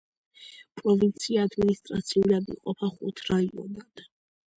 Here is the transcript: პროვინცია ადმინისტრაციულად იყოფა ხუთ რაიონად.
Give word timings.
პროვინცია 0.79 1.43
ადმინისტრაციულად 1.49 2.49
იყოფა 2.55 2.89
ხუთ 2.95 3.23
რაიონად. 3.29 4.03